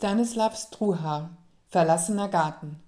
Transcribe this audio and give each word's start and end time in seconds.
Stanislav 0.00 0.56
Struha 0.56 1.30
Verlassener 1.66 2.28
Garten 2.28 2.80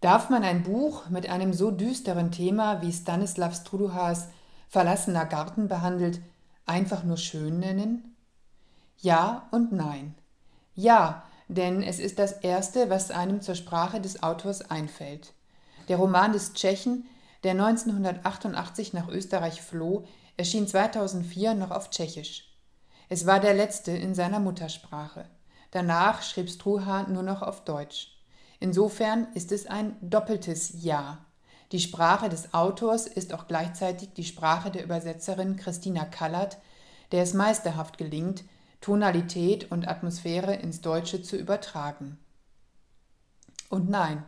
Darf 0.00 0.28
man 0.28 0.42
ein 0.42 0.64
Buch 0.64 1.08
mit 1.08 1.28
einem 1.28 1.52
so 1.52 1.70
düsteren 1.70 2.32
Thema 2.32 2.82
wie 2.82 2.92
Stanislav 2.92 3.54
Struhas 3.54 4.26
Verlassener 4.68 5.24
Garten 5.24 5.68
behandelt, 5.68 6.20
einfach 6.66 7.04
nur 7.04 7.16
schön 7.16 7.60
nennen? 7.60 8.16
Ja 8.98 9.46
und 9.52 9.70
nein. 9.70 10.16
Ja, 10.74 11.22
denn 11.46 11.84
es 11.84 12.00
ist 12.00 12.18
das 12.18 12.32
Erste, 12.32 12.90
was 12.90 13.12
einem 13.12 13.40
zur 13.40 13.54
Sprache 13.54 14.00
des 14.00 14.24
Autors 14.24 14.68
einfällt. 14.68 15.32
Der 15.86 15.98
Roman 15.98 16.32
des 16.32 16.54
Tschechen, 16.54 17.06
der 17.44 17.52
1988 17.52 18.94
nach 18.94 19.06
Österreich 19.06 19.62
floh, 19.62 20.06
erschien 20.36 20.66
2004 20.66 21.54
noch 21.54 21.70
auf 21.70 21.90
Tschechisch. 21.90 22.48
Es 23.08 23.26
war 23.26 23.40
der 23.40 23.54
letzte 23.54 23.92
in 23.92 24.14
seiner 24.14 24.40
Muttersprache. 24.40 25.26
Danach 25.70 26.22
schrieb 26.22 26.50
Struha 26.50 27.04
nur 27.04 27.22
noch 27.22 27.42
auf 27.42 27.64
Deutsch. 27.64 28.18
Insofern 28.60 29.26
ist 29.34 29.52
es 29.52 29.66
ein 29.66 29.96
doppeltes 30.00 30.82
Ja. 30.82 31.24
Die 31.72 31.80
Sprache 31.80 32.28
des 32.28 32.54
Autors 32.54 33.06
ist 33.06 33.32
auch 33.34 33.48
gleichzeitig 33.48 34.12
die 34.14 34.24
Sprache 34.24 34.70
der 34.70 34.84
Übersetzerin 34.84 35.56
Christina 35.56 36.04
Kallert, 36.04 36.58
der 37.10 37.22
es 37.22 37.34
meisterhaft 37.34 37.98
gelingt, 37.98 38.44
Tonalität 38.80 39.70
und 39.70 39.88
Atmosphäre 39.88 40.54
ins 40.54 40.80
Deutsche 40.80 41.22
zu 41.22 41.36
übertragen. 41.36 42.18
Und 43.68 43.88
nein, 43.88 44.24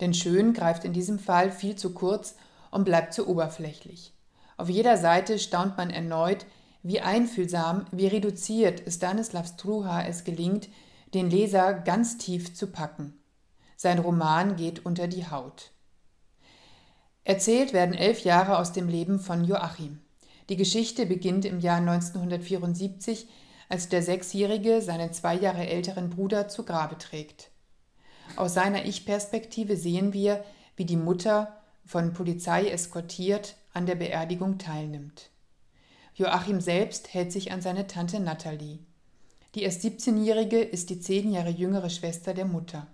denn 0.00 0.14
schön 0.14 0.52
greift 0.52 0.84
in 0.84 0.92
diesem 0.92 1.18
Fall 1.18 1.50
viel 1.50 1.76
zu 1.76 1.92
kurz 1.92 2.34
und 2.70 2.84
bleibt 2.84 3.12
zu 3.12 3.28
oberflächlich. 3.28 4.12
Auf 4.56 4.68
jeder 4.68 4.96
Seite 4.96 5.38
staunt 5.38 5.76
man 5.76 5.90
erneut, 5.90 6.46
wie 6.82 7.00
einfühlsam, 7.00 7.86
wie 7.90 8.06
reduziert 8.06 8.82
Stanislav 8.90 9.48
Struha 9.48 10.04
es 10.04 10.24
gelingt, 10.24 10.68
den 11.14 11.30
Leser 11.30 11.74
ganz 11.74 12.18
tief 12.18 12.54
zu 12.54 12.68
packen. 12.68 13.14
Sein 13.76 13.98
Roman 13.98 14.56
geht 14.56 14.86
unter 14.86 15.08
die 15.08 15.28
Haut. 15.28 15.72
Erzählt 17.24 17.72
werden 17.72 17.94
elf 17.94 18.24
Jahre 18.24 18.58
aus 18.58 18.72
dem 18.72 18.88
Leben 18.88 19.18
von 19.18 19.44
Joachim. 19.44 20.00
Die 20.48 20.56
Geschichte 20.56 21.06
beginnt 21.06 21.44
im 21.44 21.58
Jahr 21.58 21.78
1974, 21.78 23.26
als 23.68 23.88
der 23.88 24.02
Sechsjährige 24.02 24.80
seinen 24.80 25.12
zwei 25.12 25.34
Jahre 25.34 25.66
älteren 25.66 26.08
Bruder 26.08 26.48
zu 26.48 26.64
Grabe 26.64 26.98
trägt. 26.98 27.50
Aus 28.36 28.54
seiner 28.54 28.84
Ich-Perspektive 28.84 29.76
sehen 29.76 30.12
wir, 30.12 30.44
wie 30.76 30.84
die 30.84 30.96
Mutter, 30.96 31.60
von 31.84 32.12
Polizei 32.12 32.68
eskortiert, 32.68 33.56
an 33.76 33.84
der 33.84 33.94
Beerdigung 33.94 34.56
teilnimmt. 34.56 35.28
Joachim 36.14 36.62
selbst 36.62 37.12
hält 37.12 37.30
sich 37.30 37.52
an 37.52 37.60
seine 37.60 37.86
Tante 37.86 38.18
Natalie. 38.20 38.78
Die 39.54 39.64
erst 39.64 39.82
17-Jährige 39.84 40.60
ist 40.60 40.88
die 40.88 40.98
zehn 40.98 41.30
Jahre 41.30 41.50
jüngere 41.50 41.90
Schwester 41.90 42.32
der 42.32 42.46
Mutter. 42.46 42.86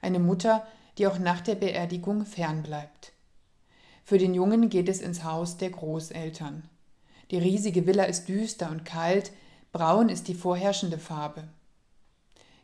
Eine 0.00 0.18
Mutter, 0.18 0.66
die 0.96 1.06
auch 1.06 1.18
nach 1.18 1.42
der 1.42 1.56
Beerdigung 1.56 2.24
fernbleibt. 2.24 3.12
Für 4.02 4.16
den 4.16 4.32
Jungen 4.32 4.70
geht 4.70 4.88
es 4.88 5.02
ins 5.02 5.24
Haus 5.24 5.58
der 5.58 5.70
Großeltern. 5.70 6.70
Die 7.30 7.38
riesige 7.38 7.86
Villa 7.86 8.04
ist 8.04 8.26
düster 8.26 8.70
und 8.70 8.86
kalt, 8.86 9.30
braun 9.72 10.08
ist 10.08 10.28
die 10.28 10.34
vorherrschende 10.34 10.98
Farbe. 10.98 11.44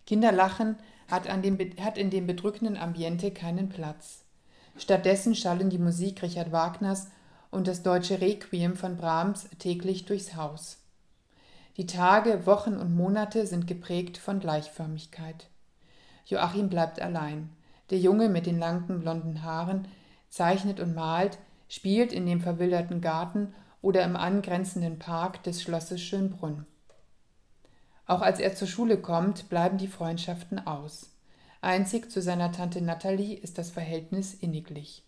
Kinderlachen 0.06 0.76
hat, 1.08 1.26
dem, 1.44 1.58
hat 1.78 1.98
in 1.98 2.08
dem 2.08 2.26
bedrückenden 2.26 2.78
Ambiente 2.78 3.30
keinen 3.32 3.68
Platz. 3.68 4.24
Stattdessen 4.78 5.34
schallen 5.34 5.68
die 5.68 5.78
Musik 5.78 6.22
Richard 6.22 6.52
Wagners 6.52 7.08
und 7.50 7.66
das 7.66 7.82
deutsche 7.82 8.20
Requiem 8.20 8.76
von 8.76 8.96
Brahms 8.96 9.48
täglich 9.58 10.04
durchs 10.04 10.36
Haus. 10.36 10.78
Die 11.76 11.86
Tage, 11.86 12.46
Wochen 12.46 12.74
und 12.74 12.94
Monate 12.94 13.46
sind 13.46 13.66
geprägt 13.66 14.18
von 14.18 14.40
Gleichförmigkeit. 14.40 15.48
Joachim 16.26 16.68
bleibt 16.68 17.00
allein. 17.00 17.50
Der 17.90 17.98
Junge 17.98 18.28
mit 18.28 18.46
den 18.46 18.58
langen 18.58 19.00
blonden 19.00 19.42
Haaren 19.42 19.88
zeichnet 20.28 20.78
und 20.78 20.94
malt, 20.94 21.38
spielt 21.68 22.12
in 22.12 22.26
dem 22.26 22.40
verwilderten 22.40 23.00
Garten 23.00 23.54
oder 23.82 24.04
im 24.04 24.16
angrenzenden 24.16 24.98
Park 24.98 25.42
des 25.42 25.62
Schlosses 25.62 26.00
Schönbrunn. 26.00 26.66
Auch 28.06 28.22
als 28.22 28.40
er 28.40 28.54
zur 28.54 28.68
Schule 28.68 28.98
kommt, 28.98 29.48
bleiben 29.48 29.78
die 29.78 29.88
Freundschaften 29.88 30.66
aus. 30.66 31.10
Einzig 31.60 32.10
zu 32.10 32.20
seiner 32.20 32.52
Tante 32.52 32.80
Natalie 32.80 33.36
ist 33.36 33.58
das 33.58 33.70
Verhältnis 33.70 34.34
inniglich. 34.34 35.04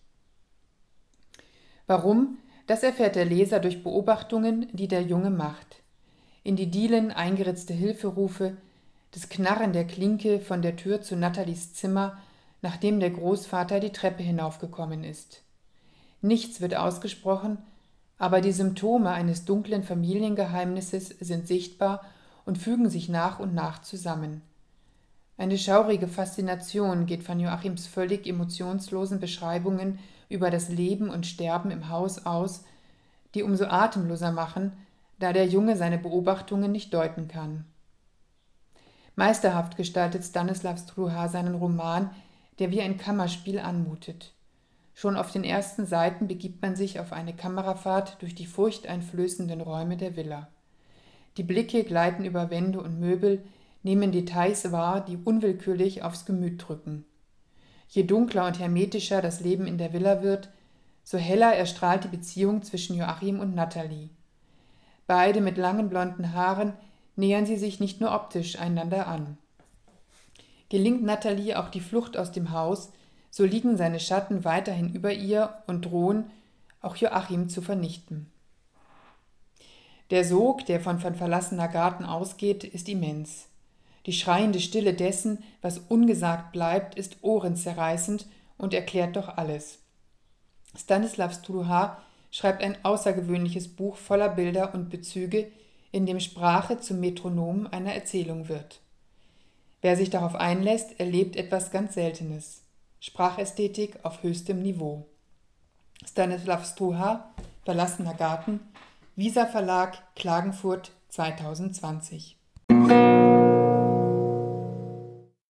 Warum? 1.93 2.39
Das 2.67 2.83
erfährt 2.83 3.17
der 3.17 3.27
Leser 3.27 3.61
durch 3.61 3.83
Beobachtungen, 3.83 4.67
die 4.73 4.89
der 4.89 5.03
Junge 5.03 5.29
macht. 5.29 5.83
In 6.43 6.57
die 6.57 6.71
Dielen 6.71 7.11
eingeritzte 7.11 7.75
Hilferufe, 7.75 8.57
das 9.11 9.29
Knarren 9.29 9.75
der 9.75 9.87
Klinke 9.87 10.41
von 10.41 10.63
der 10.63 10.77
Tür 10.77 11.03
zu 11.03 11.17
Nathalies 11.17 11.75
Zimmer, 11.75 12.17
nachdem 12.63 12.99
der 12.99 13.11
Großvater 13.11 13.79
die 13.79 13.93
Treppe 13.93 14.23
hinaufgekommen 14.23 15.05
ist. 15.05 15.43
Nichts 16.23 16.63
wird 16.63 16.75
ausgesprochen, 16.77 17.59
aber 18.17 18.41
die 18.41 18.53
Symptome 18.53 19.11
eines 19.11 19.45
dunklen 19.45 19.83
Familiengeheimnisses 19.83 21.09
sind 21.21 21.47
sichtbar 21.47 22.01
und 22.47 22.57
fügen 22.57 22.89
sich 22.89 23.11
nach 23.11 23.39
und 23.39 23.53
nach 23.53 23.83
zusammen. 23.83 24.41
Eine 25.37 25.59
schaurige 25.59 26.09
Faszination 26.09 27.05
geht 27.05 27.23
von 27.23 27.39
Joachims 27.39 27.87
völlig 27.87 28.27
emotionslosen 28.27 29.21
Beschreibungen 29.21 29.99
über 30.33 30.51
das 30.51 30.69
Leben 30.69 31.11
und 31.11 31.27
Sterben 31.27 31.71
im 31.71 31.89
Haus 31.89 32.27
aus, 32.27 32.65
die 33.35 33.43
umso 33.43 33.67
atemloser 33.67 34.33
machen, 34.33 34.73
da 35.19 35.33
der 35.33 35.47
Junge 35.47 35.77
seine 35.77 35.99
Beobachtungen 35.99 36.73
nicht 36.73 36.93
deuten 36.93 37.29
kann. 37.29 37.65
Meisterhaft 39.15 39.77
gestaltet 39.77 40.25
Stanislav 40.25 40.79
Struha 40.79 41.29
seinen 41.29 41.55
Roman, 41.55 42.11
der 42.59 42.71
wie 42.71 42.81
ein 42.81 42.97
Kammerspiel 42.97 43.59
anmutet. 43.59 44.33
Schon 44.95 45.17
auf 45.17 45.31
den 45.31 45.45
ersten 45.45 45.87
Seiten 45.87 46.29
begibt 46.29 46.61
man 46.63 46.77
sich 46.77 47.01
auf 47.01 47.13
eine 47.13 47.35
Kamerafahrt 47.35 48.21
durch 48.21 48.35
die 48.35 48.47
furchteinflößenden 48.47 49.61
Räume 49.61 49.97
der 49.97 50.17
Villa. 50.17 50.49
Die 51.37 51.43
Blicke 51.43 51.85
gleiten 51.85 52.25
über 52.25 52.51
Wände 52.51 52.81
und 52.81 53.01
Möbel, 53.01 53.43
nehmen 53.83 54.13
Details 54.13 54.71
wahr, 54.71 55.05
die 55.05 55.17
unwillkürlich 55.17 56.03
aufs 56.03 56.27
Gemüt 56.27 56.67
drücken. 56.67 57.05
Je 57.93 58.05
dunkler 58.05 58.47
und 58.47 58.59
hermetischer 58.59 59.21
das 59.21 59.41
Leben 59.41 59.67
in 59.67 59.77
der 59.77 59.93
Villa 59.93 60.23
wird, 60.23 60.49
so 61.05 61.19
heller 61.19 61.55
erstrahlt 61.55 62.05
die 62.05 62.09
Beziehung 62.09 62.63
zwischen 62.63 62.97
Joachim 62.97 63.39
und 63.39 63.55
Natalie. 63.55 64.09
Beide 65.07 65.43
mit 65.43 65.59
langen 65.59 65.91
blonden 65.91 66.33
Haaren 66.33 66.73
nähern 67.17 67.45
sie 67.45 67.59
sich 67.59 67.81
nicht 67.81 68.01
nur 68.01 68.15
optisch 68.15 68.59
einander 68.59 69.09
an. 69.09 69.37
Gelingt 70.71 71.03
Natalie 71.03 71.59
auch 71.59 71.69
die 71.69 71.83
Flucht 71.83 72.17
aus 72.17 72.33
dem 72.33 72.51
Haus, 72.53 72.91
so 73.31 73.45
liegen 73.45 73.77
seine 73.77 74.01
Schatten 74.01 74.43
weiterhin 74.43 74.95
über 74.95 75.13
ihr 75.13 75.55
und 75.67 75.85
drohen, 75.85 76.31
auch 76.81 76.97
Joachim 76.97 77.51
zu 77.51 77.61
vernichten. 77.61 78.33
Der 80.11 80.25
Sog, 80.25 80.65
der 80.65 80.81
von, 80.81 80.99
von 80.99 81.15
verlassener 81.15 81.69
Garten 81.69 82.07
ausgeht, 82.07 82.65
ist 82.65 82.89
immens. 82.89 83.49
Die 84.07 84.13
schreiende 84.13 84.61
Stille 84.61 84.95
dessen, 84.95 85.45
was 85.61 85.79
ungesagt 85.79 86.53
bleibt, 86.53 86.97
ist 86.97 87.19
ohrenzerreißend 87.23 88.27
und 88.59 88.75
erklärt 88.75 89.17
doch 89.17 89.29
alles. 89.29 89.79
Stanislav 90.77 91.35
Struha 91.35 92.03
schreibt 92.31 92.63
ein 92.63 92.85
außergewöhnliches 92.85 93.69
Buch 93.69 93.97
voller 93.97 94.31
Bilder 94.31 94.75
und 94.75 94.89
Bezüge, 94.91 95.53
in 95.93 96.07
dem 96.07 96.21
Sprache 96.21 96.81
zum 96.81 97.01
Metronom 97.01 97.69
einer 97.71 97.93
Erzählung 97.93 98.49
wird. 98.49 98.81
Wer 99.83 99.97
sich 99.97 100.11
darauf 100.11 100.35
einlässt, 100.35 100.99
erlebt 100.99 101.37
etwas 101.37 101.71
ganz 101.71 101.95
Seltenes. 101.95 102.63
Sprachästhetik 103.01 103.99
auf 104.05 104.23
höchstem 104.23 104.63
Niveau. 104.63 105.07
Stanislav 106.09 106.65
Struha, 106.65 107.33
Verlassener 107.65 108.15
Garten, 108.15 108.61
Visa 109.17 109.45
Verlag, 109.47 109.99
Klagenfurt 110.15 110.93
2020. 111.09 112.37